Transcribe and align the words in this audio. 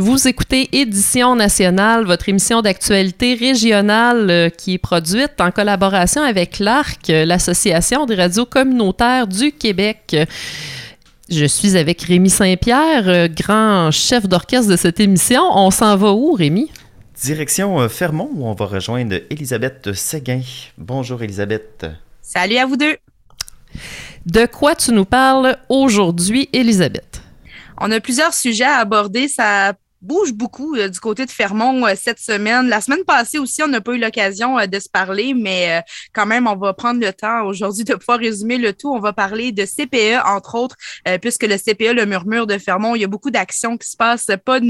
Vous 0.00 0.26
écoutez 0.26 0.80
Édition 0.80 1.36
nationale, 1.36 2.06
votre 2.06 2.30
émission 2.30 2.62
d'actualité 2.62 3.34
régionale 3.34 4.30
euh, 4.30 4.48
qui 4.48 4.72
est 4.72 4.78
produite 4.78 5.38
en 5.40 5.50
collaboration 5.50 6.22
avec 6.22 6.58
l'ARC, 6.58 7.10
euh, 7.10 7.26
l'Association 7.26 8.06
des 8.06 8.14
radios 8.14 8.46
communautaires 8.46 9.26
du 9.26 9.52
Québec. 9.52 10.16
Je 11.28 11.44
suis 11.44 11.76
avec 11.76 12.00
Rémi 12.00 12.30
Saint-Pierre, 12.30 13.08
euh, 13.08 13.28
grand 13.28 13.90
chef 13.90 14.26
d'orchestre 14.26 14.70
de 14.70 14.76
cette 14.76 15.00
émission. 15.00 15.42
On 15.54 15.70
s'en 15.70 15.98
va 15.98 16.12
où, 16.12 16.32
Rémi? 16.32 16.70
Direction 17.22 17.86
Fermont, 17.90 18.30
où 18.32 18.46
on 18.46 18.54
va 18.54 18.64
rejoindre 18.64 19.16
Elisabeth 19.28 19.92
Séguin. 19.92 20.40
Bonjour, 20.78 21.22
Elisabeth. 21.22 21.84
Salut 22.22 22.56
à 22.56 22.64
vous 22.64 22.78
deux. 22.78 22.96
De 24.24 24.46
quoi 24.46 24.74
tu 24.74 24.92
nous 24.92 25.04
parles 25.04 25.58
aujourd'hui, 25.68 26.48
Elisabeth? 26.54 27.20
On 27.76 27.90
a 27.90 28.00
plusieurs 28.00 28.32
sujets 28.32 28.64
à 28.64 28.78
aborder. 28.78 29.28
Ça 29.28 29.74
bouge 30.02 30.32
beaucoup 30.32 30.76
euh, 30.76 30.88
du 30.88 30.98
côté 30.98 31.26
de 31.26 31.30
Fermont 31.30 31.86
euh, 31.86 31.92
cette 31.94 32.18
semaine. 32.18 32.68
La 32.68 32.80
semaine 32.80 33.04
passée 33.04 33.38
aussi, 33.38 33.62
on 33.62 33.68
n'a 33.68 33.80
pas 33.80 33.92
eu 33.92 33.98
l'occasion 33.98 34.58
euh, 34.58 34.66
de 34.66 34.78
se 34.78 34.88
parler, 34.88 35.34
mais 35.34 35.82
quand 36.12 36.26
même, 36.26 36.46
on 36.46 36.56
va 36.56 36.72
prendre 36.72 37.00
le 37.00 37.12
temps 37.12 37.44
aujourd'hui 37.44 37.84
de 37.84 37.94
pouvoir 37.94 38.18
résumer 38.18 38.56
le 38.58 38.72
tout. 38.72 38.92
On 38.92 39.00
va 39.00 39.12
parler 39.12 39.52
de 39.52 39.64
CPE, 39.64 40.24
entre 40.24 40.54
autres, 40.54 40.76
puisque 41.20 41.44
le 41.44 41.56
CPE, 41.56 41.94
le 41.94 42.06
murmure 42.06 42.46
de 42.46 42.58
Fermont, 42.58 42.94
il 42.94 43.00
y 43.00 43.04
a 43.04 43.08
beaucoup 43.08 43.30
d'actions 43.30 43.76
qui 43.76 43.88
se 43.88 43.96
passent, 43.96 44.30
pas, 44.44 44.60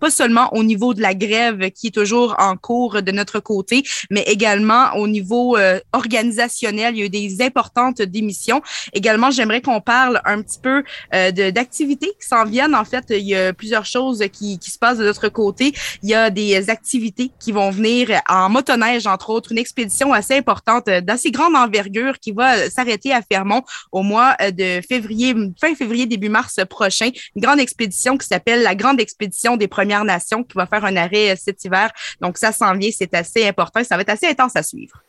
pas 0.00 0.10
seulement 0.10 0.52
au 0.54 0.62
niveau 0.62 0.94
de 0.94 1.00
la 1.00 1.14
grève 1.14 1.70
qui 1.70 1.88
est 1.88 1.94
toujours 1.94 2.34
en 2.38 2.56
cours 2.56 3.02
de 3.02 3.12
notre 3.12 3.40
côté, 3.40 3.82
mais 4.10 4.22
également 4.22 4.94
au 4.96 5.06
niveau 5.08 5.56
organisationnel. 5.92 6.94
Il 6.94 6.98
y 7.00 7.02
a 7.02 7.06
eu 7.06 7.10
des 7.10 7.42
importantes 7.42 8.02
démissions. 8.02 8.62
Également, 8.92 9.30
j'aimerais 9.30 9.60
qu'on 9.60 9.80
parle 9.80 10.20
un 10.24 10.42
petit 10.42 10.60
peu 10.60 10.82
d'activités 11.12 12.12
qui 12.20 12.26
s'en 12.26 12.44
viennent. 12.44 12.74
En 12.74 12.84
fait, 12.84 13.06
il 13.10 13.26
y 13.26 13.34
a 13.34 13.52
plusieurs 13.52 13.86
choses 13.86 14.24
qui 14.32 14.58
se 14.70 14.78
passe 14.78 14.98
de 14.98 15.04
l'autre 15.04 15.28
côté. 15.28 15.72
Il 16.02 16.08
y 16.08 16.14
a 16.14 16.30
des 16.30 16.70
activités 16.70 17.30
qui 17.38 17.52
vont 17.52 17.70
venir 17.70 18.08
en 18.28 18.48
motoneige, 18.48 19.06
entre 19.06 19.30
autres, 19.30 19.52
une 19.52 19.58
expédition 19.58 20.12
assez 20.12 20.36
importante, 20.36 20.88
euh, 20.88 21.00
d'assez 21.00 21.30
grande 21.30 21.56
envergure 21.56 22.18
qui 22.18 22.32
va 22.32 22.70
s'arrêter 22.70 23.12
à 23.12 23.20
Fermont 23.22 23.62
au 23.92 24.02
mois 24.02 24.36
euh, 24.40 24.50
de 24.50 24.80
février, 24.86 25.34
fin 25.60 25.74
février, 25.74 26.06
début 26.06 26.28
mars 26.28 26.60
prochain. 26.68 27.10
Une 27.36 27.42
grande 27.42 27.60
expédition 27.60 28.16
qui 28.16 28.26
s'appelle 28.26 28.62
la 28.62 28.74
Grande 28.74 29.00
Expédition 29.00 29.56
des 29.56 29.68
Premières 29.68 30.04
Nations 30.04 30.42
qui 30.44 30.54
va 30.54 30.66
faire 30.66 30.84
un 30.84 30.96
arrêt 30.96 31.30
euh, 31.30 31.36
cet 31.38 31.64
hiver. 31.64 31.90
Donc, 32.20 32.38
ça 32.38 32.52
s'en 32.52 32.74
vient, 32.74 32.90
c'est 32.96 33.14
assez 33.14 33.46
important. 33.46 33.82
Ça 33.84 33.96
va 33.96 34.02
être 34.02 34.10
assez 34.10 34.26
intense 34.26 34.56
à 34.56 34.62
suivre. 34.62 35.02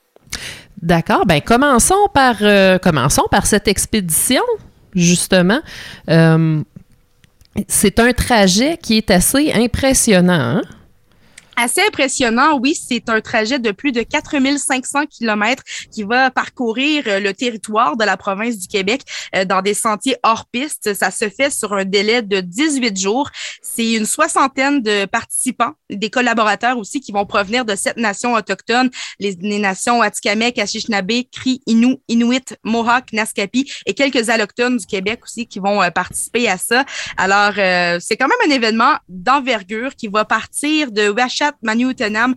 D'accord. 0.81 1.25
Ben, 1.25 1.41
commençons 1.41 2.07
par, 2.13 2.37
commençons 2.81 3.25
par 3.29 3.45
cette 3.45 3.67
expédition, 3.67 4.41
justement. 4.95 5.59
C'est 7.67 7.99
un 7.99 8.13
trajet 8.13 8.77
qui 8.77 8.97
est 8.97 9.11
assez 9.11 9.51
impressionnant. 9.51 10.33
Hein? 10.33 10.61
Assez 11.61 11.81
impressionnant. 11.81 12.59
Oui, 12.59 12.75
c'est 12.75 13.07
un 13.09 13.21
trajet 13.21 13.59
de 13.59 13.71
plus 13.71 13.91
de 13.91 14.01
4500 14.01 15.05
kilomètres 15.05 15.63
qui 15.91 16.03
va 16.03 16.31
parcourir 16.31 17.03
euh, 17.07 17.19
le 17.19 17.33
territoire 17.33 17.97
de 17.97 18.03
la 18.03 18.17
province 18.17 18.57
du 18.57 18.67
Québec 18.67 19.01
euh, 19.35 19.45
dans 19.45 19.61
des 19.61 19.73
sentiers 19.73 20.17
hors 20.23 20.45
piste. 20.45 20.93
Ça 20.93 21.11
se 21.11 21.29
fait 21.29 21.51
sur 21.51 21.73
un 21.73 21.85
délai 21.85 22.23
de 22.23 22.41
18 22.41 22.97
jours. 22.99 23.29
C'est 23.61 23.93
une 23.93 24.05
soixantaine 24.05 24.81
de 24.81 25.05
participants, 25.05 25.73
des 25.89 26.09
collaborateurs 26.09 26.77
aussi 26.77 26.99
qui 26.99 27.11
vont 27.11 27.25
provenir 27.25 27.63
de 27.63 27.75
sept 27.75 27.97
nations 27.97 28.33
autochtones, 28.33 28.89
les, 29.19 29.35
nations 29.35 30.01
Atikamekw, 30.01 30.59
Anishinaabe, 30.59 31.23
Cri, 31.31 31.61
Innu, 31.67 31.97
Inuit, 32.07 32.55
Mohawk, 32.63 33.13
Naskapi 33.13 33.71
et 33.85 33.93
quelques 33.93 34.29
allochtones 34.29 34.77
du 34.77 34.85
Québec 34.85 35.19
aussi 35.23 35.45
qui 35.45 35.59
vont 35.59 35.81
euh, 35.81 35.91
participer 35.91 36.49
à 36.49 36.57
ça. 36.57 36.85
Alors, 37.17 37.53
c'est 37.99 38.17
quand 38.17 38.27
même 38.27 38.51
un 38.51 38.55
événement 38.55 38.95
d'envergure 39.07 39.95
qui 39.95 40.07
va 40.07 40.25
partir 40.25 40.91
de 40.91 41.09
Ouachat 41.09 41.50
Manoutenam 41.61 42.35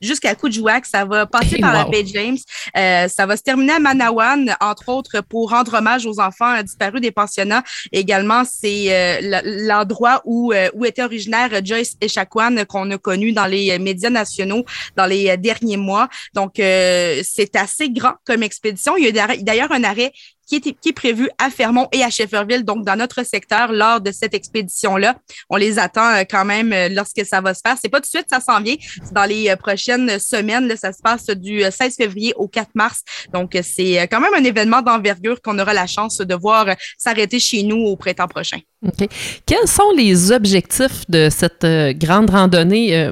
jusqu'à 0.00 0.34
Coudjouac. 0.34 0.86
Ça 0.86 1.04
va 1.04 1.26
passer 1.26 1.58
par 1.58 1.72
la 1.72 1.84
baie 1.84 2.04
James. 2.06 2.38
Euh, 2.76 3.08
ça 3.08 3.26
va 3.26 3.36
se 3.36 3.42
terminer 3.42 3.74
à 3.74 3.78
Manawan, 3.78 4.54
entre 4.60 4.88
autres, 4.88 5.20
pour 5.28 5.50
rendre 5.50 5.74
hommage 5.74 6.06
aux 6.06 6.20
enfants 6.20 6.62
disparus 6.62 7.00
des 7.00 7.10
pensionnats. 7.10 7.62
Également, 7.92 8.44
c'est 8.44 8.86
euh, 8.88 9.40
l'endroit 9.66 10.22
où, 10.24 10.52
euh, 10.52 10.68
où 10.74 10.84
était 10.84 11.02
originaire 11.02 11.50
Joyce 11.64 11.96
Echaquan, 12.00 12.64
qu'on 12.68 12.90
a 12.90 12.98
connu 12.98 13.32
dans 13.32 13.46
les 13.46 13.78
médias 13.78 14.10
nationaux 14.10 14.64
dans 14.96 15.06
les 15.06 15.36
derniers 15.36 15.76
mois. 15.76 16.08
Donc, 16.34 16.54
c'est 16.56 17.56
assez 17.56 17.90
grand 17.90 18.14
comme 18.24 18.42
expédition. 18.42 18.96
Il 18.96 19.04
y 19.04 19.18
a 19.18 19.36
d'ailleurs 19.38 19.72
un 19.72 19.84
arrêt 19.84 20.12
qui 20.60 20.88
est, 20.88 20.92
prévu 20.92 21.28
à 21.38 21.50
Fermont 21.50 21.88
et 21.92 22.02
à 22.02 22.10
Shefferville, 22.10 22.64
donc 22.64 22.84
dans 22.84 22.96
notre 22.96 23.24
secteur, 23.24 23.72
lors 23.72 24.00
de 24.00 24.12
cette 24.12 24.34
expédition-là. 24.34 25.16
On 25.48 25.56
les 25.56 25.78
attend 25.78 26.14
euh, 26.14 26.24
quand 26.28 26.44
même 26.44 26.72
euh, 26.72 26.88
lorsque 26.90 27.24
ça 27.24 27.40
va 27.40 27.54
se 27.54 27.60
faire. 27.64 27.76
C'est 27.80 27.88
pas 27.88 27.98
tout 27.98 28.02
de 28.12 28.18
suite, 28.18 28.26
ça 28.30 28.40
s'en 28.40 28.60
vient. 28.60 28.76
C'est 29.02 29.12
dans 29.12 29.24
les 29.24 29.48
euh, 29.48 29.56
prochaines 29.56 30.18
semaines. 30.18 30.74
Ça 30.76 30.92
se 30.92 31.00
passe 31.02 31.26
du 31.26 31.62
16 31.62 31.96
février 31.96 32.34
au 32.36 32.48
4 32.48 32.70
mars. 32.74 33.02
Donc, 33.32 33.58
c'est 33.62 33.94
quand 34.08 34.20
même 34.20 34.34
un 34.34 34.44
événement 34.44 34.82
d'envergure 34.82 35.40
qu'on 35.40 35.58
aura 35.58 35.72
la 35.72 35.86
chance 35.86 36.18
de 36.18 36.34
voir 36.34 36.66
s'arrêter 36.98 37.38
chez 37.38 37.62
nous 37.62 37.76
au 37.76 37.96
printemps 37.96 38.28
prochain. 38.28 38.58
OK. 38.86 39.08
Quels 39.46 39.68
sont 39.68 39.90
les 39.96 40.32
objectifs 40.32 41.08
de 41.08 41.28
cette 41.30 41.66
grande 41.98 42.30
randonnée, 42.30 43.10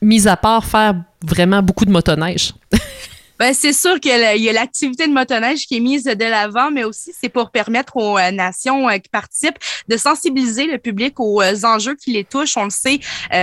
mis 0.00 0.26
à 0.26 0.36
part 0.36 0.64
faire 0.64 0.94
vraiment 1.22 1.62
beaucoup 1.62 1.84
de 1.84 1.90
motoneige? 1.90 2.52
Ben, 3.44 3.52
c'est 3.52 3.74
sûr 3.74 4.00
qu'il 4.00 4.10
y 4.10 4.48
a 4.48 4.52
l'activité 4.54 5.06
de 5.06 5.12
motoneige 5.12 5.66
qui 5.66 5.76
est 5.76 5.80
mise 5.80 6.04
de 6.04 6.24
l'avant, 6.24 6.70
mais 6.70 6.82
aussi 6.82 7.12
c'est 7.12 7.28
pour 7.28 7.50
permettre 7.50 7.94
aux 7.98 8.16
euh, 8.16 8.30
nations 8.30 8.88
euh, 8.88 8.96
qui 8.96 9.10
participent 9.10 9.58
de 9.86 9.98
sensibiliser 9.98 10.64
le 10.64 10.78
public 10.78 11.20
aux 11.20 11.42
euh, 11.42 11.54
enjeux 11.62 11.94
qui 11.94 12.12
les 12.12 12.24
touchent. 12.24 12.56
On 12.56 12.64
le 12.64 12.70
sait 12.70 13.00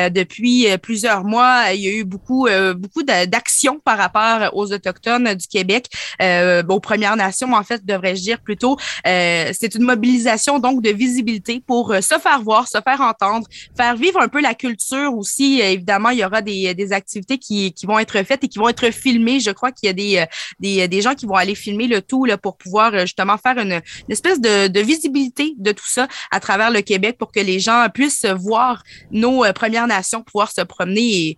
depuis 0.10 0.66
plusieurs 0.82 1.24
mois, 1.24 1.66
il 1.74 1.82
y 1.82 1.88
a 1.88 1.92
eu 1.92 2.04
beaucoup 2.04 2.48
beaucoup 2.76 3.04
d'actions 3.04 3.80
par 3.80 3.98
rapport 3.98 4.56
aux 4.56 4.72
autochtones 4.72 5.34
du 5.36 5.48
Québec, 5.48 5.88
aux 6.20 6.80
Premières 6.80 7.16
Nations 7.16 7.54
en 7.54 7.64
fait, 7.64 7.86
devrais-je 7.86 8.22
dire 8.22 8.40
plutôt. 8.40 8.78
c'est 9.04 9.76
une 9.76 9.84
mobilisation 9.84 10.60
donc 10.60 10.82
de 10.82 10.90
visibilité 10.90 11.62
pour 11.66 11.94
se 11.96 12.18
faire 12.18 12.42
voir, 12.42 12.68
se 12.68 12.78
faire 12.82 13.02
entendre, 13.02 13.48
faire 13.76 13.96
vivre 13.96 14.22
un 14.22 14.30
peu 14.30 14.42
la 14.42 14.54
culture 14.54 15.16
aussi. 15.16 15.60
Évidemment, 15.60 16.10
il 16.10 16.20
y 16.20 16.26
aura 16.26 16.42
des, 16.42 16.94
activités 16.94 17.38
qui, 17.38 17.74
qui 17.74 17.86
vont 17.86 18.00
être 18.00 18.24
faites 18.24 18.44
et 18.44 18.48
qui 18.48 18.60
vont 18.60 18.70
être 18.70 18.92
filmées. 18.92 19.40
Je 19.40 19.52
crois 19.52 19.72
il 19.84 19.88
y 19.88 19.90
a 19.92 19.94
des, 19.94 20.18
euh, 20.18 20.26
des, 20.60 20.82
euh, 20.82 20.88
des, 20.88 21.02
gens 21.02 21.16
qui 21.16 21.26
vont 21.26 21.36
aller 21.36 21.56
filmer 21.56 21.88
le 21.88 22.02
tout 22.02 22.26
là, 22.26 22.38
pour 22.38 22.58
pouvoir 22.58 22.94
euh, 22.94 23.02
justement 23.02 23.38
faire 23.38 23.58
une, 23.58 23.82
espèce 24.10 24.40
de, 24.42 24.68
de, 24.68 24.80
visibilité 24.80 25.54
de 25.58 25.72
tout 25.72 25.88
ça 25.88 26.08
à 26.32 26.40
travers 26.40 26.72
le 26.72 26.82
Québec 26.82 27.18
pour 27.18 27.32
que 27.32 27.40
les 27.40 27.60
gens 27.60 27.88
puissent 27.94 28.26
voir 28.26 28.84
nos 29.12 29.44
Premières 29.54 29.88
Nations 29.88 30.24
pouvoir 30.24 30.52
se 30.52 30.62
promener 30.62 31.02
et 31.02 31.38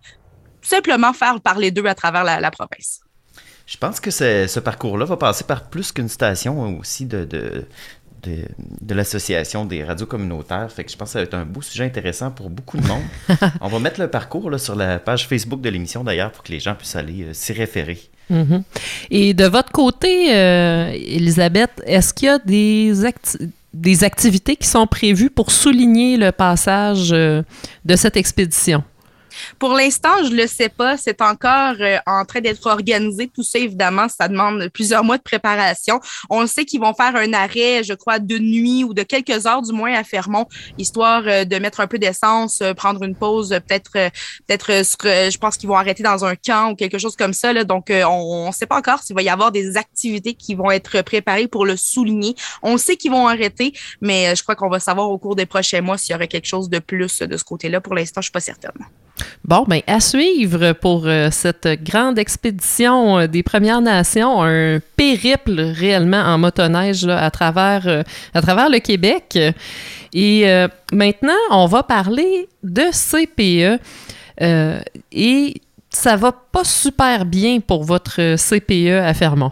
simplement 0.62 1.12
faire 1.12 1.40
parler 1.40 1.70
d'eux 1.70 1.86
à 1.86 1.94
travers 1.94 2.24
la, 2.24 2.50
province. 2.50 3.00
Je 3.66 3.76
pense 3.76 4.00
que 4.00 4.10
ce 4.10 4.60
parcours-là 4.60 5.04
va 5.04 5.16
passer 5.16 5.44
par 5.44 5.68
plus 5.68 5.92
qu'une 5.92 6.08
station 6.08 6.78
aussi 6.78 7.06
de, 7.06 7.24
de, 7.24 7.66
de, 8.24 8.94
l'association 8.94 9.64
des 9.64 9.84
radios 9.84 10.06
communautaires. 10.06 10.70
Fait 10.70 10.84
que 10.84 10.90
je 10.90 10.96
pense 10.96 11.08
que 11.08 11.12
ça 11.14 11.18
va 11.20 11.24
être 11.24 11.34
un 11.34 11.44
beau 11.44 11.62
sujet 11.62 11.84
intéressant 11.84 12.30
pour 12.30 12.50
beaucoup 12.50 12.78
de 12.78 12.86
monde. 12.86 13.02
On 13.60 13.68
va 13.68 13.78
mettre 13.78 14.00
le 14.00 14.08
parcours 14.08 14.50
là, 14.50 14.58
sur 14.58 14.74
la 14.74 14.98
page 14.98 15.26
Facebook 15.28 15.60
de 15.60 15.68
l'émission 15.68 16.04
d'ailleurs 16.04 16.32
pour 16.32 16.42
que 16.42 16.52
les 16.52 16.60
gens 16.60 16.74
puissent 16.74 16.96
aller 16.96 17.32
s'y 17.34 17.52
référer. 17.52 17.98
Mhm. 18.30 18.62
Et 19.10 19.34
de 19.34 19.44
votre 19.44 19.72
côté, 19.72 20.34
euh, 20.34 20.92
Elisabeth, 20.92 21.70
est-ce 21.86 22.14
qu'il 22.14 22.26
y 22.26 22.30
a 22.30 22.38
des, 22.38 24.04
activités 24.04 24.56
qui 24.56 24.66
sont 24.66 24.86
prévues 24.86 25.30
pour 25.30 25.50
souligner 25.50 26.16
le 26.16 26.32
passage 26.32 27.10
euh, 27.12 27.42
de 27.84 27.96
cette 27.96 28.16
expédition? 28.16 28.82
Pour 29.58 29.72
l'instant, 29.72 30.24
je 30.24 30.34
le 30.34 30.46
sais 30.46 30.68
pas. 30.68 30.96
C'est 30.96 31.20
encore 31.20 31.74
euh, 31.80 31.98
en 32.06 32.24
train 32.24 32.40
d'être 32.40 32.66
organisé. 32.66 33.28
Tout 33.28 33.42
ça, 33.42 33.58
évidemment, 33.58 34.08
ça 34.08 34.28
demande 34.28 34.68
plusieurs 34.72 35.04
mois 35.04 35.18
de 35.18 35.22
préparation. 35.22 36.00
On 36.30 36.46
sait 36.46 36.64
qu'ils 36.64 36.80
vont 36.80 36.94
faire 36.94 37.16
un 37.16 37.32
arrêt, 37.32 37.82
je 37.84 37.94
crois, 37.94 38.18
de 38.18 38.38
nuit 38.38 38.84
ou 38.84 38.94
de 38.94 39.02
quelques 39.02 39.46
heures 39.46 39.62
du 39.62 39.72
moins 39.72 39.94
à 39.94 40.04
Fermont, 40.04 40.46
histoire 40.78 41.22
euh, 41.26 41.44
de 41.44 41.56
mettre 41.56 41.80
un 41.80 41.86
peu 41.86 41.98
d'essence, 41.98 42.60
euh, 42.62 42.74
prendre 42.74 43.02
une 43.02 43.14
pause, 43.14 43.50
peut-être, 43.50 43.92
peut-être, 44.46 44.82
je 45.30 45.38
pense 45.38 45.56
qu'ils 45.56 45.68
vont 45.68 45.76
arrêter 45.76 46.02
dans 46.02 46.24
un 46.24 46.34
camp 46.34 46.72
ou 46.72 46.76
quelque 46.76 46.98
chose 46.98 47.16
comme 47.16 47.32
ça. 47.32 47.52
Là. 47.52 47.64
Donc, 47.64 47.90
on 47.90 48.46
ne 48.48 48.52
sait 48.52 48.66
pas 48.66 48.76
encore 48.76 49.00
s'il 49.02 49.14
va 49.14 49.22
y 49.22 49.28
avoir 49.28 49.52
des 49.52 49.76
activités 49.76 50.34
qui 50.34 50.54
vont 50.54 50.70
être 50.70 51.02
préparées 51.02 51.48
pour 51.48 51.66
le 51.66 51.76
souligner. 51.76 52.34
On 52.62 52.76
sait 52.78 52.96
qu'ils 52.96 53.10
vont 53.10 53.26
arrêter, 53.28 53.72
mais 54.00 54.34
je 54.34 54.42
crois 54.42 54.54
qu'on 54.54 54.68
va 54.68 54.80
savoir 54.80 55.10
au 55.10 55.18
cours 55.18 55.36
des 55.36 55.46
prochains 55.46 55.80
mois 55.80 55.98
s'il 55.98 56.12
y 56.12 56.16
aurait 56.16 56.28
quelque 56.28 56.46
chose 56.46 56.68
de 56.68 56.78
plus 56.78 57.20
de 57.20 57.36
ce 57.36 57.44
côté-là. 57.44 57.80
Pour 57.80 57.94
l'instant, 57.94 58.20
je 58.20 58.26
suis 58.26 58.32
pas 58.32 58.40
certaine. 58.40 58.72
Bon, 59.44 59.64
bien, 59.68 59.80
à 59.86 60.00
suivre 60.00 60.72
pour 60.72 61.06
euh, 61.06 61.28
cette 61.30 61.68
grande 61.82 62.18
expédition 62.18 63.18
euh, 63.18 63.26
des 63.26 63.42
Premières 63.42 63.80
Nations, 63.80 64.42
un 64.42 64.80
périple 64.96 65.60
réellement 65.60 66.22
en 66.22 66.38
motoneige 66.38 67.06
à, 67.06 67.30
travers, 67.30 67.86
euh, 67.86 68.02
à 68.32 68.40
travers 68.40 68.70
le 68.70 68.78
Québec. 68.78 69.38
Et 70.12 70.46
maintenant, 70.92 71.32
on 71.50 71.66
va 71.66 71.82
parler 71.82 72.48
de 72.62 72.84
CPE. 72.92 73.80
et 75.10 75.54
ça 75.90 76.16
va 76.16 76.30
pas 76.30 76.62
super 76.62 77.24
bien 77.24 77.58
pour 77.58 77.82
votre 77.82 78.36
CPE 78.36 79.02
à 79.02 79.12
Fermont. 79.12 79.50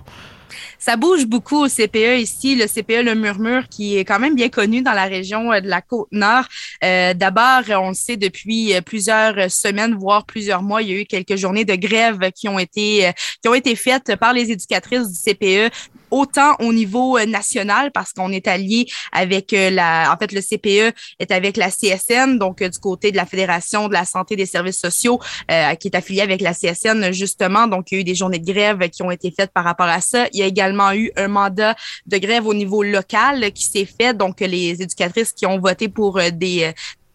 Ça 0.84 0.96
bouge 0.96 1.26
beaucoup 1.26 1.64
au 1.64 1.68
CPE 1.68 2.18
ici, 2.18 2.56
le 2.56 2.66
CPE 2.66 3.04
Le 3.04 3.14
Murmure, 3.14 3.68
qui 3.68 3.96
est 3.98 4.04
quand 4.04 4.18
même 4.18 4.34
bien 4.34 4.48
connu 4.48 4.82
dans 4.82 4.94
la 4.94 5.04
région 5.04 5.52
euh, 5.52 5.60
de 5.60 5.68
la 5.68 5.80
Côte-Nord. 5.80 6.46
Euh, 6.82 7.14
D'abord, 7.14 7.62
on 7.68 7.90
le 7.90 7.94
sait 7.94 8.16
depuis 8.16 8.74
euh, 8.74 8.80
plusieurs 8.80 9.48
semaines, 9.48 9.94
voire 9.94 10.26
plusieurs 10.26 10.60
mois, 10.60 10.82
il 10.82 10.90
y 10.90 10.92
a 10.92 11.00
eu 11.02 11.04
quelques 11.04 11.36
journées 11.36 11.64
de 11.64 11.76
grève 11.76 12.32
qui 12.32 12.48
ont 12.48 12.58
été, 12.58 13.12
qui 13.40 13.48
ont 13.48 13.54
été 13.54 13.76
faites 13.76 14.16
par 14.16 14.32
les 14.32 14.50
éducatrices 14.50 15.08
du 15.08 15.16
CPE 15.16 15.72
autant 16.12 16.54
au 16.60 16.72
niveau 16.72 17.18
national 17.24 17.90
parce 17.90 18.12
qu'on 18.12 18.30
est 18.30 18.46
allié 18.46 18.86
avec 19.10 19.50
la, 19.52 20.12
en 20.12 20.16
fait, 20.16 20.32
le 20.32 20.40
CPE 20.40 20.94
est 21.18 21.30
avec 21.32 21.56
la 21.56 21.70
CSN, 21.70 22.38
donc 22.38 22.62
du 22.62 22.78
côté 22.78 23.10
de 23.10 23.16
la 23.16 23.26
Fédération 23.26 23.88
de 23.88 23.94
la 23.94 24.04
santé 24.04 24.36
des 24.36 24.46
services 24.46 24.78
sociaux, 24.78 25.18
euh, 25.50 25.74
qui 25.74 25.88
est 25.88 25.96
affiliée 25.96 26.20
avec 26.20 26.40
la 26.40 26.54
CSN 26.54 27.12
justement. 27.12 27.66
Donc, 27.66 27.90
il 27.90 27.94
y 27.94 27.98
a 27.98 28.00
eu 28.02 28.04
des 28.04 28.14
journées 28.14 28.38
de 28.38 28.52
grève 28.52 28.88
qui 28.90 29.02
ont 29.02 29.10
été 29.10 29.32
faites 29.36 29.50
par 29.52 29.64
rapport 29.64 29.86
à 29.86 30.00
ça. 30.00 30.26
Il 30.32 30.40
y 30.40 30.42
a 30.42 30.46
également 30.46 30.92
eu 30.92 31.10
un 31.16 31.28
mandat 31.28 31.74
de 32.06 32.18
grève 32.18 32.46
au 32.46 32.54
niveau 32.54 32.82
local 32.82 33.52
qui 33.52 33.64
s'est 33.64 33.86
fait. 33.86 34.14
Donc, 34.14 34.40
les 34.40 34.82
éducatrices 34.82 35.32
qui 35.32 35.46
ont 35.46 35.58
voté 35.58 35.88
pour 35.88 36.20
des, 36.32 36.72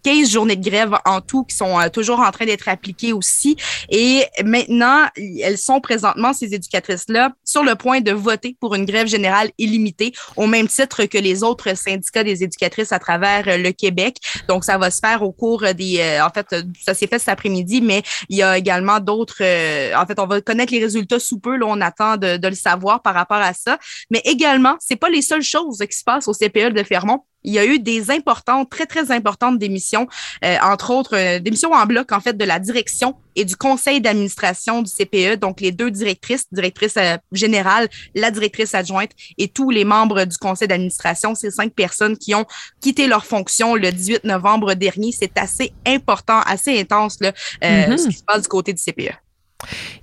15 0.07 0.31
journées 0.31 0.55
de 0.55 0.63
grève 0.63 0.95
en 1.03 1.19
tout 1.19 1.43
qui 1.43 1.53
sont 1.53 1.77
euh, 1.77 1.89
toujours 1.89 2.21
en 2.21 2.31
train 2.31 2.45
d'être 2.45 2.69
appliquées 2.69 3.11
aussi. 3.11 3.57
Et 3.89 4.23
maintenant, 4.41 5.03
elles 5.17 5.57
sont 5.57 5.81
présentement, 5.81 6.31
ces 6.31 6.53
éducatrices-là, 6.53 7.33
sur 7.43 7.61
le 7.61 7.75
point 7.75 7.99
de 7.99 8.13
voter 8.13 8.55
pour 8.61 8.73
une 8.75 8.85
grève 8.85 9.07
générale 9.07 9.49
illimitée, 9.57 10.13
au 10.37 10.47
même 10.47 10.69
titre 10.69 11.03
que 11.03 11.17
les 11.17 11.43
autres 11.43 11.75
syndicats 11.75 12.23
des 12.23 12.41
éducatrices 12.41 12.93
à 12.93 12.99
travers 12.99 13.49
euh, 13.49 13.57
le 13.57 13.73
Québec. 13.73 14.15
Donc, 14.47 14.63
ça 14.63 14.77
va 14.77 14.91
se 14.91 14.99
faire 14.99 15.23
au 15.23 15.33
cours 15.33 15.63
des... 15.73 15.99
Euh, 15.99 16.25
en 16.25 16.29
fait, 16.29 16.55
ça 16.81 16.93
s'est 16.93 17.07
fait 17.07 17.19
cet 17.19 17.27
après-midi, 17.27 17.81
mais 17.81 18.01
il 18.29 18.37
y 18.37 18.43
a 18.43 18.57
également 18.57 19.01
d'autres... 19.01 19.43
en 19.43 20.05
fait, 20.05 20.19
on 20.19 20.25
va 20.25 20.39
connaître 20.39 20.71
les 20.71 20.79
résultats 20.79 21.19
sous 21.19 21.39
peu. 21.39 21.57
Là, 21.57 21.65
on 21.67 21.81
attend 21.81 22.15
de, 22.15 22.37
de 22.37 22.47
le 22.47 22.55
savoir 22.55 23.01
par 23.01 23.13
rapport 23.13 23.41
à 23.41 23.53
ça. 23.53 23.77
Mais 24.09 24.21
également, 24.23 24.77
c'est 24.79 24.95
pas 24.95 25.09
les 25.09 25.21
seules 25.21 25.43
choses 25.43 25.79
qui 25.79 25.97
se 25.97 26.05
passent 26.05 26.29
au 26.29 26.33
CPE 26.33 26.71
de 26.71 26.83
Fermont 26.83 27.25
il 27.47 27.53
y 27.53 27.59
a 27.59 27.65
eu 27.65 27.79
des 27.79 28.11
importantes, 28.11 28.69
très, 28.69 28.85
très 28.85 29.09
importantes 29.09 29.57
démissions, 29.57 30.05
euh, 30.43 30.57
entre 30.61 30.91
autres, 30.91 31.15
euh, 31.15 31.39
démissions 31.39 31.71
en 31.71 31.85
bloc, 31.85 32.11
en 32.11 32.19
fait, 32.19 32.35
de 32.35 32.43
la 32.43 32.59
direction 32.59 33.15
et 33.37 33.45
du 33.45 33.55
conseil 33.55 34.01
d'administration 34.01 34.81
du 34.81 34.91
CPE, 34.91 35.39
donc 35.39 35.61
les 35.61 35.71
deux 35.71 35.89
directrices, 35.89 36.45
directrice 36.51 36.95
euh, 36.97 37.15
générale, 37.31 37.87
la 38.15 38.31
directrice 38.31 38.75
adjointe 38.75 39.11
et 39.37 39.47
tous 39.47 39.69
les 39.69 39.85
membres 39.85 40.25
du 40.25 40.37
conseil 40.37 40.67
d'administration, 40.67 41.35
ces 41.35 41.49
cinq 41.49 41.73
personnes 41.73 42.17
qui 42.17 42.35
ont 42.35 42.45
quitté 42.81 43.07
leur 43.07 43.25
fonction 43.25 43.75
le 43.75 43.93
18 43.93 44.25
novembre 44.25 44.73
dernier. 44.73 45.13
C'est 45.17 45.37
assez 45.37 45.71
important, 45.85 46.41
assez 46.41 46.77
intense, 46.77 47.17
là, 47.21 47.31
mm-hmm. 47.61 47.97
ce 47.97 48.07
qui 48.09 48.17
se 48.17 48.23
passe 48.25 48.41
du 48.41 48.49
côté 48.49 48.73
du 48.73 48.81
CPE. 48.81 49.13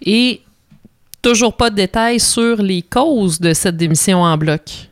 Et 0.00 0.40
toujours 1.20 1.54
pas 1.54 1.68
de 1.68 1.76
détails 1.76 2.20
sur 2.20 2.62
les 2.62 2.80
causes 2.80 3.38
de 3.38 3.52
cette 3.52 3.76
démission 3.76 4.22
en 4.22 4.38
bloc. 4.38 4.88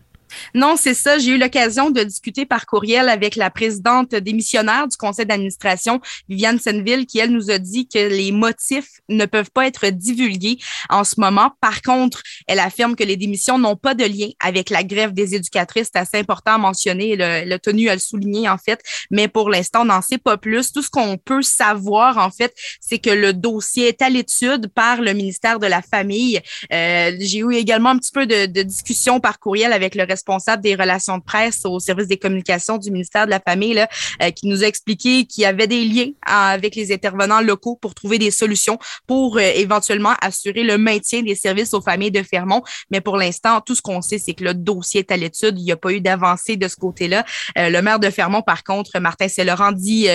Non, 0.54 0.74
c'est 0.76 0.94
ça. 0.94 1.18
J'ai 1.18 1.32
eu 1.32 1.38
l'occasion 1.38 1.90
de 1.90 2.02
discuter 2.02 2.44
par 2.44 2.66
courriel 2.66 3.08
avec 3.08 3.36
la 3.36 3.50
présidente 3.50 4.14
démissionnaire 4.14 4.86
du 4.86 4.96
conseil 4.96 5.24
d'administration, 5.24 6.00
Viviane 6.28 6.58
Senville, 6.58 7.06
qui, 7.06 7.18
elle, 7.18 7.30
nous 7.30 7.50
a 7.50 7.58
dit 7.58 7.88
que 7.88 7.98
les 7.98 8.32
motifs 8.32 9.00
ne 9.08 9.24
peuvent 9.24 9.50
pas 9.50 9.66
être 9.66 9.86
divulgués 9.88 10.58
en 10.90 11.04
ce 11.04 11.14
moment. 11.18 11.52
Par 11.60 11.80
contre, 11.80 12.22
elle 12.46 12.58
affirme 12.58 12.96
que 12.96 13.04
les 13.04 13.16
démissions 13.16 13.58
n'ont 13.58 13.76
pas 13.76 13.94
de 13.94 14.04
lien 14.04 14.28
avec 14.40 14.68
la 14.68 14.84
grève 14.84 15.12
des 15.12 15.34
éducatrices. 15.34 15.88
C'est 15.92 16.00
assez 16.00 16.18
important 16.18 16.54
à 16.54 16.58
mentionner. 16.58 17.12
Elle 17.12 17.52
a 17.52 17.58
tenu 17.58 17.88
à 17.88 17.94
le 17.94 18.00
souligner, 18.00 18.48
en 18.48 18.58
fait. 18.58 18.80
Mais 19.10 19.28
pour 19.28 19.48
l'instant, 19.48 19.82
on 19.82 19.86
n'en 19.86 20.02
sait 20.02 20.18
pas 20.18 20.36
plus. 20.36 20.72
Tout 20.72 20.82
ce 20.82 20.90
qu'on 20.90 21.16
peut 21.16 21.42
savoir, 21.42 22.18
en 22.18 22.30
fait, 22.30 22.54
c'est 22.80 22.98
que 22.98 23.10
le 23.10 23.32
dossier 23.32 23.88
est 23.88 24.02
à 24.02 24.10
l'étude 24.10 24.68
par 24.68 25.00
le 25.00 25.14
ministère 25.14 25.58
de 25.58 25.66
la 25.66 25.80
Famille. 25.80 26.40
Euh, 26.72 27.12
J'ai 27.20 27.38
eu 27.38 27.54
également 27.54 27.90
un 27.90 27.98
petit 27.98 28.12
peu 28.12 28.26
de, 28.26 28.46
de 28.46 28.62
discussion 28.62 29.18
par 29.18 29.38
courriel 29.38 29.72
avec 29.72 29.94
le 29.94 30.04
responsable 30.04 30.41
responsable 30.42 30.62
des 30.62 30.74
relations 30.74 31.18
de 31.18 31.22
presse 31.22 31.60
au 31.64 31.78
service 31.78 32.08
des 32.08 32.16
communications 32.16 32.78
du 32.78 32.90
ministère 32.90 33.26
de 33.26 33.30
la 33.30 33.40
Famille, 33.40 33.74
là, 33.74 33.88
euh, 34.22 34.30
qui 34.30 34.46
nous 34.46 34.64
a 34.64 34.66
expliqué 34.66 35.24
qu'il 35.24 35.42
y 35.42 35.46
avait 35.46 35.66
des 35.66 35.84
liens 35.84 36.10
avec 36.22 36.74
les 36.74 36.92
intervenants 36.92 37.40
locaux 37.40 37.76
pour 37.80 37.94
trouver 37.94 38.18
des 38.18 38.30
solutions 38.30 38.78
pour 39.06 39.36
euh, 39.36 39.40
éventuellement 39.40 40.14
assurer 40.20 40.62
le 40.62 40.78
maintien 40.78 41.22
des 41.22 41.34
services 41.34 41.74
aux 41.74 41.80
familles 41.80 42.10
de 42.10 42.22
Fermont. 42.22 42.62
Mais 42.90 43.00
pour 43.00 43.16
l'instant, 43.16 43.60
tout 43.60 43.74
ce 43.74 43.82
qu'on 43.82 44.02
sait, 44.02 44.18
c'est 44.18 44.34
que 44.34 44.44
le 44.44 44.54
dossier 44.54 45.00
est 45.00 45.12
à 45.12 45.16
l'étude. 45.16 45.58
Il 45.58 45.64
n'y 45.64 45.72
a 45.72 45.76
pas 45.76 45.92
eu 45.92 46.00
d'avancée 46.00 46.56
de 46.56 46.68
ce 46.68 46.76
côté-là. 46.76 47.24
Euh, 47.58 47.70
le 47.70 47.82
maire 47.82 47.98
de 47.98 48.10
Fermont, 48.10 48.42
par 48.42 48.64
contre, 48.64 48.98
Martin 48.98 49.28
Saint-Laurent, 49.28 49.72
dit 49.72 50.06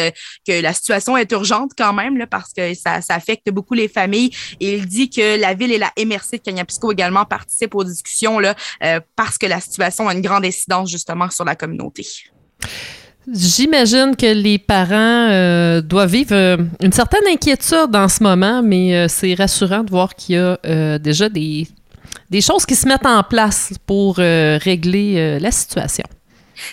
que 0.48 0.62
la 0.62 0.74
situation 0.74 1.18
est 1.18 1.32
urgente 1.32 1.72
quand 1.78 1.94
même 1.94 2.18
là, 2.18 2.28
parce 2.28 2.54
que 2.54 2.74
ça, 2.74 3.02
ça, 3.02 3.16
affecte 3.16 3.50
beaucoup 3.50 3.74
les 3.74 3.88
familles. 3.88 4.32
Et 4.60 4.76
il 4.76 4.86
dit 4.86 5.10
que 5.10 5.40
la 5.40 5.54
ville 5.54 5.72
et 5.72 5.78
la 5.78 5.92
MRC 5.98 6.34
de 6.34 6.38
Cagnapisco 6.38 6.92
également 6.92 7.26
participent 7.26 7.76
aux 7.76 7.84
discussions 7.84 8.40
là, 8.40 8.56
parce 9.16 9.38
que 9.38 9.46
la 9.46 9.60
situation 9.60 10.08
une 10.18 10.22
grande 10.22 10.46
incidence 10.46 10.92
justement 10.92 11.30
sur 11.30 11.46
la 11.46 11.56
communauté. 11.56 12.06
J'imagine 13.34 14.16
que 14.16 14.34
les 14.34 14.58
parents 14.58 15.30
euh, 15.30 15.81
doivent 15.81 16.12
vivre 16.12 16.34
euh, 16.34 16.58
une 16.81 16.94
certaine 16.94 17.28
inquiétude 17.30 17.94
en 17.94 18.08
ce 18.08 18.24
moment, 18.24 18.64
mais 18.64 18.96
euh, 18.96 19.08
c'est 19.10 19.34
rassurant 19.34 19.84
de 19.84 19.92
voir 19.92 20.16
qu'il 20.16 20.36
y 20.36 20.38
a 20.38 20.98
déjà 20.98 21.28
des, 21.28 21.68
des 22.30 22.42
choses 22.42 22.66
qui 22.66 22.75
se 22.75 22.88
mettent 22.88 23.06
en 23.06 23.24
place 23.24 23.74
pour 23.86 24.18
régler 24.18 25.40
la 25.40 25.52
situation. 25.52 26.06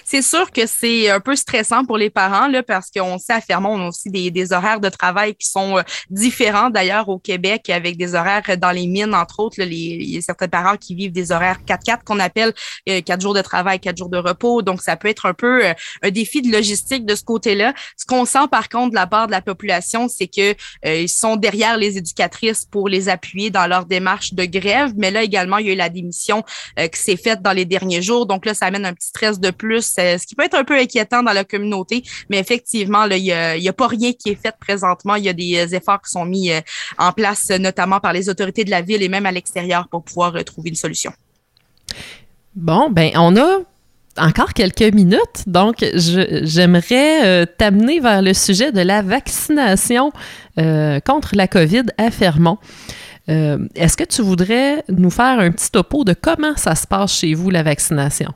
C'est 0.04 0.22
sûr 0.22 0.50
que 0.50 0.66
c'est 0.66 1.10
un 1.10 1.20
peu 1.20 1.36
stressant 1.36 1.84
pour 1.84 1.98
les 1.98 2.10
parents 2.10 2.48
là, 2.48 2.62
parce 2.62 2.90
qu'on 2.90 3.19
sait 3.19 3.32
à 3.32 3.40
Fermont, 3.40 3.75
on 3.75 3.84
a 3.84 3.88
aussi 3.88 4.10
des, 4.10 4.52
horaires 4.52 4.81
de 4.81 4.88
travail 4.88 5.34
qui 5.34 5.48
sont 5.48 5.78
euh, 5.78 5.82
différents 6.10 6.70
d'ailleurs 6.70 7.08
au 7.08 7.19
Québec 7.19 7.70
avec 7.70 7.96
des 7.96 8.14
horaires 8.14 8.42
dans 8.58 8.70
les 8.70 8.86
mines, 8.86 9.14
entre 9.14 9.40
autres. 9.40 9.62
Les, 9.62 9.75
il 9.75 10.10
y 10.10 10.19
a 10.19 10.20
certains 10.20 10.48
parents 10.48 10.76
qui 10.76 10.94
vivent 10.94 11.12
des 11.12 11.32
horaires 11.32 11.60
4-4 11.66 12.04
qu'on 12.04 12.20
appelle 12.20 12.52
euh, 12.88 13.00
4 13.00 13.20
jours 13.20 13.34
de 13.34 13.42
travail, 13.42 13.81
4 13.81 13.96
jours 13.96 14.08
de 14.08 14.19
repos. 14.19 14.62
Donc, 14.62 14.82
ça 14.82 14.96
peut 14.96 15.08
être 15.08 15.26
un 15.26 15.34
peu 15.34 15.64
euh, 15.64 15.72
un 16.02 16.10
défi 16.10 16.42
de 16.42 16.50
logistique 16.52 17.06
de 17.06 17.14
ce 17.14 17.25
côté-là. 17.25 17.75
Ce 17.96 18.04
qu'on 18.04 18.25
sent 18.25 18.46
par 18.50 18.69
contre 18.69 18.90
de 18.90 18.94
la 18.94 19.06
part 19.06 19.26
de 19.26 19.32
la 19.32 19.42
population, 19.42 20.08
c'est 20.08 20.26
que 20.26 20.54
euh, 20.86 21.00
ils 21.00 21.08
sont 21.08 21.36
derrière 21.36 21.76
les 21.76 21.96
éducatrices 21.96 22.64
pour 22.64 22.88
les 22.88 23.08
appuyer 23.08 23.50
dans 23.50 23.66
leur 23.66 23.86
démarche 23.86 24.34
de 24.34 24.44
grève. 24.44 24.92
Mais 24.96 25.10
là 25.10 25.22
également, 25.22 25.58
il 25.58 25.66
y 25.66 25.70
a 25.70 25.72
eu 25.72 25.76
la 25.76 25.88
démission 25.88 26.42
qui 26.76 27.00
s'est 27.00 27.16
faite 27.16 27.42
dans 27.42 27.52
les 27.52 27.64
derniers 27.64 28.02
jours. 28.02 28.26
Donc 28.26 28.46
là, 28.46 28.54
ça 28.54 28.66
amène 28.66 28.86
un 28.86 28.92
petit 28.92 29.08
stress 29.08 29.38
de 29.40 29.50
plus 29.50 29.74
euh, 29.76 30.19
ce 30.19 30.26
qui 30.26 30.35
peut 30.35 30.44
être 30.44 30.55
un 30.55 30.65
peu 30.65 30.79
inquiétant 30.79 31.23
dans 31.23 31.32
la 31.32 31.44
communauté, 31.44 32.03
mais 32.29 32.38
effectivement, 32.38 33.05
il 33.05 33.23
n'y 33.23 33.32
a, 33.32 33.73
pas 33.73 33.87
rien 33.87 34.12
qui 34.12 34.31
est 34.31 34.41
fait 34.41 34.55
présentement. 34.59 35.17
Il 35.17 35.25
y 35.25 35.29
a 35.29 35.32
des 35.32 35.56
euh, 35.56 35.76
efforts 35.76 36.03
qui 36.03 36.11
sont 36.11 36.25
mis 36.25 36.50
euh, 36.50 36.61
en 36.99 37.12
place, 37.12 37.50
notamment 37.50 38.00
par 38.00 38.12
les 38.12 38.29
autorités 38.29 38.65
de 38.65 38.71
la 38.71 38.82
ville 38.82 39.03
et 39.03 39.09
même 39.09 39.26
à 39.26 39.32
l'extérieur 39.32 39.88
pour 39.88 40.03
pouvoir 40.03 40.32
trouver 40.44 40.71
une 40.71 40.76
solution. 40.76 41.12
Bon, 42.55 42.88
ben 42.91 43.11
on 43.17 43.37
a 43.37 43.61
encore 44.17 44.53
quelques 44.53 44.94
minutes, 44.94 45.43
donc 45.47 45.85
j'aimerais 45.94 47.47
t'amener 47.59 47.99
vers 47.99 48.23
le 48.23 48.32
sujet 48.32 48.70
de 48.70 48.81
la 48.81 49.03
vaccination 49.03 50.12
contre 50.56 51.34
la 51.34 51.48
COVID 51.48 51.87
à 51.98 52.13
Fermont. 52.13 52.58
Est-ce 53.27 53.96
que 53.96 54.05
tu 54.05 54.22
voudrais 54.22 54.84
nous 54.89 55.10
faire 55.10 55.41
un 55.41 55.51
petit 55.51 55.69
topo 55.69 56.05
de 56.05 56.15
comment 56.15 56.56
ça 56.56 56.77
se 56.77 56.87
passe 56.87 57.19
chez 57.19 57.34
vous, 57.34 57.51
la 57.51 57.65
vaccination? 57.65 58.32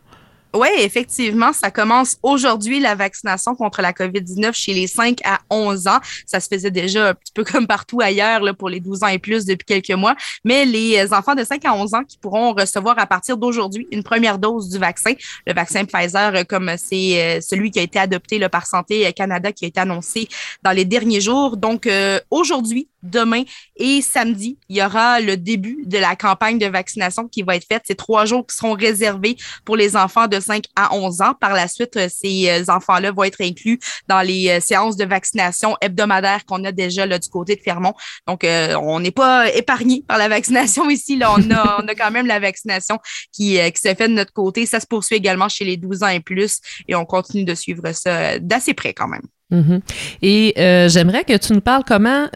Oui, 0.59 0.67
effectivement, 0.79 1.53
ça 1.53 1.71
commence 1.71 2.17
aujourd'hui 2.21 2.81
la 2.81 2.97
vaccination 2.97 3.55
contre 3.55 3.81
la 3.81 3.93
COVID-19 3.93 4.53
chez 4.55 4.75
les 4.75 4.89
5 4.89 5.21
à 5.25 5.39
11 5.51 5.87
ans. 5.87 6.01
Ça 6.27 6.41
se 6.41 6.49
faisait 6.49 6.73
déjà 6.73 7.11
un 7.11 7.15
petit 7.15 7.33
peu 7.33 7.45
comme 7.45 7.69
partout 7.69 8.01
ailleurs 8.01 8.41
là, 8.41 8.53
pour 8.55 8.69
les 8.69 8.81
12 8.81 9.05
ans 9.05 9.07
et 9.07 9.21
plus 9.21 9.45
depuis 9.45 9.65
quelques 9.65 9.97
mois. 9.97 10.17
Mais 10.45 10.65
les 10.65 11.13
enfants 11.13 11.37
de 11.37 11.45
5 11.45 11.65
à 11.65 11.75
11 11.75 11.95
ans 11.95 12.03
qui 12.03 12.19
pourront 12.19 12.55
recevoir 12.55 12.99
à 12.99 13.07
partir 13.07 13.37
d'aujourd'hui 13.37 13.87
une 13.93 14.03
première 14.03 14.41
dose 14.41 14.69
du 14.69 14.79
vaccin, 14.79 15.13
le 15.47 15.55
vaccin 15.55 15.85
Pfizer, 15.85 16.45
comme 16.49 16.73
c'est 16.77 17.37
euh, 17.37 17.41
celui 17.41 17.71
qui 17.71 17.79
a 17.79 17.83
été 17.83 18.01
adopté 18.01 18.41
par 18.49 18.67
Santé 18.67 19.13
Canada, 19.13 19.53
qui 19.53 19.65
a 19.65 19.69
été 19.69 19.79
annoncé 19.79 20.27
dans 20.65 20.73
les 20.73 20.85
derniers 20.85 21.21
jours. 21.21 21.57
Donc 21.57 21.87
euh, 21.87 22.19
aujourd'hui, 22.33 22.89
demain 23.03 23.45
et 23.77 24.03
samedi, 24.03 24.59
il 24.69 24.77
y 24.77 24.83
aura 24.83 25.21
le 25.21 25.37
début 25.37 25.85
de 25.87 25.99
la 25.99 26.17
campagne 26.17 26.59
de 26.59 26.67
vaccination 26.67 27.29
qui 27.29 27.43
va 27.43 27.57
être 27.57 27.67
faite. 27.67 27.83
C'est 27.87 27.95
trois 27.95 28.25
jours 28.25 28.47
qui 28.47 28.57
seront 28.57 28.75
réservés 28.75 29.37
pour 29.65 29.77
les 29.77 29.97
enfants 29.97 30.27
de 30.27 30.41
5 30.41 30.65
à 30.77 30.95
11 30.95 31.21
ans. 31.23 31.35
Par 31.41 31.55
la 31.55 31.69
suite, 31.69 31.97
euh, 31.97 32.09
ces 32.11 32.49
euh, 32.51 32.65
enfants-là 32.69 33.13
vont 33.13 33.25
être 33.25 33.41
inclus 33.41 33.79
dans 34.09 34.21
les 34.21 34.49
euh, 34.49 34.61
séances 34.61 34.97
de 34.97 35.05
vaccination 35.05 35.77
hebdomadaires 35.81 36.45
qu'on 36.45 36.65
a 36.65 36.73
déjà 36.73 37.07
là, 37.07 37.19
du 37.19 37.29
côté 37.29 37.57
de 37.57 37.61
Fermont. 37.61 37.95
Donc, 38.27 38.45
on 38.45 39.01
n'est 39.01 39.11
pas 39.11 39.51
épargné 39.53 40.05
par 40.07 40.19
la 40.19 40.29
vaccination 40.29 40.89
ici. 40.91 41.17
Là, 41.17 41.33
on 41.37 41.51
a, 41.51 41.83
on 41.83 41.89
a 41.89 41.95
quand 41.95 42.11
même 42.11 42.27
la 42.27 42.41
vaccination 42.41 42.99
qui, 43.33 43.59
qui 43.73 43.81
se 43.81 43.95
fait 43.95 44.09
de 44.09 44.15
notre 44.15 44.33
côté. 44.33 44.67
Ça 44.67 44.81
se 44.81 44.87
poursuit 44.87 45.17
également 45.17 45.49
chez 45.49 45.65
les 45.65 45.77
12 45.77 46.03
ans 46.03 46.09
et 46.09 46.21
plus 46.21 46.61
et 46.87 46.95
on 46.95 47.05
continue 47.05 47.45
de 47.45 47.55
suivre 47.55 47.93
ça 47.93 48.39
d'assez 48.39 48.75
près 48.75 48.93
quand 48.93 49.09
même. 49.09 49.23
Mm-hmm. 49.53 49.81
Et 50.23 50.55
j'aimerais 50.89 51.25
que 51.25 51.37
tu 51.37 51.53
nous 51.53 51.61
parles 51.61 51.85
comment 51.87 52.29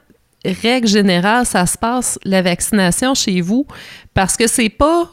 règle 0.45 0.89
générale, 0.89 1.47
ça 1.47 1.67
se 1.67 1.79
passe 1.79 2.19
la 2.25 2.43
vaccination 2.43 3.15
chez 3.15 3.41
vous 3.41 3.67
parce 4.15 4.37
que 4.37 4.47
c'est 4.47 4.69
pas 4.69 5.11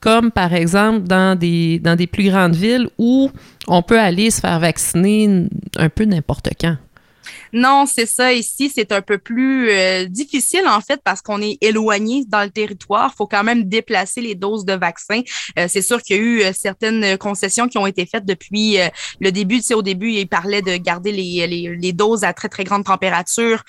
comme 0.00 0.30
par 0.30 0.52
exemple 0.52 1.06
dans 1.06 1.38
des, 1.38 1.78
dans 1.78 1.96
des 1.96 2.06
plus 2.06 2.28
grandes 2.28 2.54
villes 2.54 2.88
où 2.98 3.30
on 3.66 3.82
peut 3.82 3.98
aller 3.98 4.30
se 4.30 4.40
faire 4.40 4.60
vacciner 4.60 5.48
un 5.76 5.88
peu 5.88 6.04
n'importe 6.04 6.50
quand. 6.60 6.76
Non, 7.52 7.86
c'est 7.86 8.06
ça. 8.06 8.32
Ici, 8.32 8.70
c'est 8.74 8.92
un 8.92 9.02
peu 9.02 9.18
plus 9.18 9.70
euh, 9.70 10.04
difficile, 10.06 10.66
en 10.66 10.80
fait, 10.80 11.00
parce 11.04 11.20
qu'on 11.22 11.40
est 11.42 11.58
éloigné 11.60 12.24
dans 12.26 12.42
le 12.42 12.50
territoire. 12.50 13.10
Il 13.12 13.16
faut 13.16 13.26
quand 13.26 13.44
même 13.44 13.64
déplacer 13.64 14.20
les 14.20 14.34
doses 14.34 14.64
de 14.64 14.74
vaccins. 14.74 15.20
Euh, 15.58 15.66
c'est 15.68 15.82
sûr 15.82 16.02
qu'il 16.02 16.16
y 16.16 16.18
a 16.18 16.22
eu 16.22 16.42
euh, 16.42 16.52
certaines 16.54 17.16
concessions 17.18 17.68
qui 17.68 17.78
ont 17.78 17.86
été 17.86 18.06
faites 18.06 18.24
depuis 18.24 18.78
le 19.20 19.30
début. 19.32 19.56
Tu 19.58 19.62
sais, 19.64 19.74
au 19.74 19.82
début, 19.82 20.10
il 20.10 20.26
parlait 20.28 20.62
de 20.62 20.76
garder 20.76 21.12
les, 21.12 21.46
les, 21.46 21.76
les, 21.76 21.92
doses 21.92 22.24
à 22.24 22.32
très, 22.32 22.48
très 22.48 22.64
grande 22.64 22.84
température, 22.84 23.62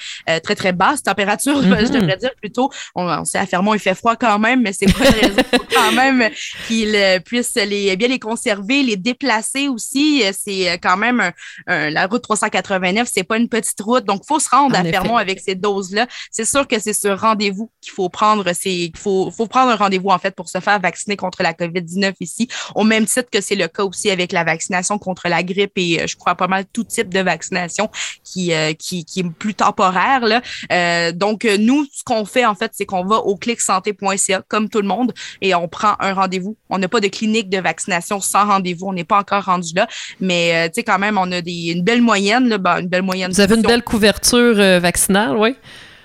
très, 0.44 0.56
très 0.56 0.74
basse 0.74 1.04
température, 1.04 1.62
je 1.64 1.68
Mhm. 1.68 1.90
devrais 1.90 2.18
dire 2.18 2.32
plutôt. 2.42 2.70
On, 2.96 3.06
on 3.08 3.26
sait, 3.26 3.38
à 3.38 3.46
Fermont, 3.46 3.74
il 3.74 3.80
fait 3.80 3.96
froid 3.96 4.16
quand 4.16 4.40
même, 4.40 4.62
mais 4.62 4.74
c'est 4.74 4.92
pas 4.92 5.06
une 5.08 5.14
raison 5.28 5.42
faut 5.54 5.66
quand 5.74 5.92
même 5.92 6.30
qu'ils 6.68 6.98
puissent 7.26 7.56
les, 7.56 7.96
bien 7.96 8.08
les 8.08 8.20
conserver, 8.20 8.84
les 8.84 8.98
déplacer 8.98 9.68
aussi. 9.68 10.24
C'est 10.34 10.80
quand 10.82 10.98
même 10.98 11.20
un- 11.20 11.32
un- 11.68 11.90
la 11.90 12.08
route 12.08 12.22
389, 12.24 13.08
c'est 13.12 13.24
pas 13.24 13.38
une 13.38 13.45
petite 13.50 13.80
route, 13.82 14.06
donc 14.06 14.26
faut 14.26 14.40
se 14.40 14.50
rendre 14.50 14.76
En 14.76 14.80
à 14.80 14.82
effet. 14.82 14.92
Fermont 14.92 15.18
avec 15.18 15.40
ces 15.40 15.56
doses-là. 15.56 16.08
C'est 16.32 16.46
sûr 16.46 16.68
que 16.68 16.80
c'est 16.80 16.94
ce 16.94 17.08
rendez-vous 17.08 17.72
qu'il 17.82 17.94
faut 17.94 18.10
prendre. 18.10 18.52
C'est 18.54 18.92
faut, 18.96 19.32
faut 19.32 19.48
prendre 19.48 19.72
un 19.72 19.76
rendez-vous 19.76 20.10
en 20.10 20.20
fait 20.20 20.36
pour 20.36 20.50
se 20.50 20.60
faire 20.60 20.80
vacciner 20.80 21.18
contre 21.18 21.44
la 21.44 21.54
COVID-19 21.54 22.14
ici, 22.20 22.48
au 22.76 22.84
même 22.84 23.06
titre 23.06 23.30
que 23.32 23.42
c'est 23.42 23.56
le 23.56 23.68
cas 23.68 23.84
aussi 23.84 24.10
avec 24.10 24.32
la 24.32 24.44
vaccination 24.44 24.98
contre 24.98 25.28
la 25.28 25.44
grippe 25.44 25.74
et 25.76 26.02
euh, 26.02 26.08
je 26.08 26.16
crois 26.16 26.36
pas 26.36 26.48
mal 26.48 26.66
tout 26.72 26.84
type 26.84 27.14
de 27.14 27.20
vaccination 27.20 27.90
qui, 28.24 28.54
euh, 28.54 28.74
qui, 28.74 29.06
qui 29.06 29.20
est 29.22 29.30
plus 29.30 29.54
temporaire. 29.54 30.26
Là. 30.26 30.42
Euh, 30.72 31.12
donc, 31.12 31.46
euh, 31.46 31.58
nous, 31.58 31.86
ce 31.92 32.04
qu'on 32.04 32.26
fait, 32.26 32.46
en 32.46 32.56
fait, 32.56 32.72
c'est 32.74 32.86
qu'on 32.86 33.06
va 33.06 33.18
au 33.18 33.36
clicsanté.ca, 33.36 34.44
comme 34.48 34.70
tout 34.70 34.82
le 34.82 34.88
monde, 34.88 35.14
et 35.42 35.56
on 35.56 35.68
prend 35.68 35.96
un 36.00 36.14
rendez-vous. 36.14 36.58
On 36.70 36.78
n'a 36.78 36.88
pas 36.88 37.00
de 37.00 37.08
clinique 37.08 37.50
de 37.50 37.60
vaccination 37.60 38.20
sans 38.20 38.46
rendez-vous. 38.46 38.88
On 38.88 38.94
n'est 38.94 39.04
pas 39.04 39.20
encore 39.20 39.46
rendu 39.46 39.74
là. 39.76 39.88
Mais, 40.20 40.56
euh, 40.56 40.68
tu 40.68 40.76
sais, 40.76 40.84
quand 40.84 41.00
même, 41.00 41.18
on 41.18 41.32
a 41.32 41.42
des, 41.42 41.72
une 41.72 41.84
belle 41.84 42.02
moyenne. 42.02 42.50
Là, 42.50 42.58
Ben, 42.58 42.80
une 42.80 42.88
belle 42.88 43.04
moyenne. 43.04 43.32
Vous 43.36 43.42
avez 43.42 43.56
une 43.56 43.64
belle 43.64 43.84
couverture 43.84 44.56
euh, 44.58 44.80
vaccinale, 44.80 45.36
oui? 45.38 45.56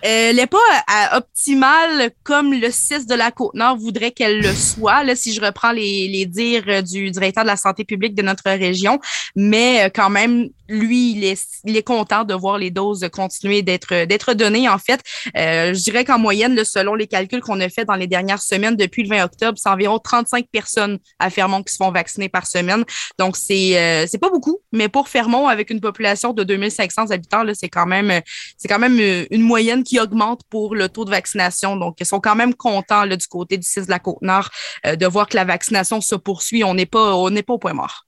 elle 0.02 0.36
n'est 0.36 0.46
pas 0.46 0.58
à- 0.88 1.18
optimale 1.18 2.10
comme 2.24 2.54
le 2.54 2.70
6 2.70 3.06
de 3.06 3.14
la 3.14 3.30
Côte-Nord 3.30 3.76
voudrait 3.76 4.10
qu'elle 4.10 4.40
le 4.40 4.52
soit, 4.52 5.04
là, 5.04 5.14
si 5.14 5.32
je 5.32 5.40
reprends 5.40 5.70
les, 5.72 6.08
les 6.08 6.26
dires 6.26 6.64
euh, 6.68 6.82
du 6.82 7.10
directeur 7.10 7.44
de 7.44 7.48
la 7.48 7.56
santé 7.56 7.84
publique 7.84 8.14
de 8.14 8.22
notre 8.22 8.44
région. 8.50 8.98
Mais 9.36 9.84
euh, 9.84 9.88
quand 9.94 10.10
même, 10.10 10.48
lui, 10.70 11.12
il 11.12 11.24
est, 11.24 11.82
content 11.82 12.24
de 12.24 12.34
voir 12.34 12.58
les 12.58 12.70
doses 12.70 13.06
continuer 13.12 13.62
d'être 13.62 14.34
données, 14.34 14.68
en 14.68 14.78
fait. 14.78 15.00
Euh, 15.36 15.74
je 15.74 15.82
dirais 15.82 16.04
qu'en 16.04 16.18
moyenne, 16.18 16.62
selon 16.64 16.94
les 16.94 17.06
calculs 17.06 17.40
qu'on 17.40 17.60
a 17.60 17.68
fait 17.68 17.84
dans 17.84 17.94
les 17.94 18.06
dernières 18.06 18.42
semaines, 18.42 18.76
depuis 18.76 19.02
le 19.02 19.08
20 19.08 19.24
octobre, 19.24 19.58
c'est 19.60 19.68
environ 19.68 19.98
35 19.98 20.46
personnes 20.52 20.98
à 21.18 21.30
Fermont 21.30 21.62
qui 21.62 21.72
se 21.72 21.76
font 21.76 21.90
vacciner 21.90 22.28
par 22.28 22.46
semaine. 22.46 22.84
Donc, 23.18 23.36
c'est 23.36 23.78
euh, 23.78 24.18
pas 24.20 24.30
beaucoup, 24.30 24.60
mais 24.72 24.88
pour 24.88 25.08
Fermont, 25.08 25.48
avec 25.48 25.70
une 25.70 25.80
population 25.80 26.32
de 26.32 26.44
2500 26.44 27.10
habitants, 27.10 27.44
c'est 27.54 27.68
quand 27.68 27.86
même 27.86 28.10
euh, 28.10 29.24
une 29.30 29.42
moyenne 29.42 29.82
qui 29.82 29.98
augmente 29.98 30.42
pour 30.50 30.74
le 30.74 30.88
taux 30.88 31.04
de 31.04 31.10
vaccination. 31.10 31.76
Donc, 31.76 31.96
ils 32.00 32.06
sont 32.06 32.20
quand 32.20 32.36
même 32.36 32.54
contents 32.54 33.06
du 33.06 33.26
côté 33.26 33.56
du 33.56 33.66
6 33.66 33.86
de 33.86 33.90
la 33.90 33.98
Côte-Nord 33.98 34.50
euh, 34.86 34.96
de 34.96 35.06
voir 35.06 35.28
que 35.28 35.36
la 35.36 35.44
vaccination 35.44 36.00
se 36.00 36.14
poursuit. 36.14 36.62
On 36.64 36.74
n'est 36.74 36.86
pas 36.86 37.14
au 37.14 37.58
point 37.58 37.72
mort. 37.72 38.06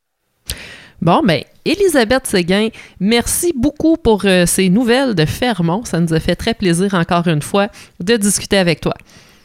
Bon, 1.03 1.21
ben, 1.25 1.43
Elisabeth 1.65 2.29
Séguin, 2.29 2.69
merci 3.01 3.53
beaucoup 3.57 3.97
pour 3.97 4.25
euh, 4.25 4.47
ces 4.47 4.69
nouvelles 4.69 5.17
de 5.17 5.25
Fermont. 5.25 5.85
Ça 5.85 5.99
nous 5.99 6.15
a 6.15 6.21
fait 6.21 6.37
très 6.37 6.55
plaisir, 6.55 6.95
encore 6.95 7.27
une 7.27 7.43
fois, 7.43 7.67
de 7.99 8.17
discuter 8.17 8.57
avec 8.57 8.81
toi. 8.81 8.95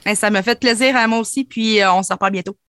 Et 0.05 0.13
ça 0.13 0.29
me 0.29 0.39
fait 0.43 0.59
plaisir 0.59 0.95
à 0.95 1.07
moi 1.07 1.17
aussi, 1.17 1.45
puis 1.45 1.81
euh, 1.81 1.91
on 1.93 2.03
se 2.03 2.13
reparle 2.13 2.33
bientôt. 2.33 2.55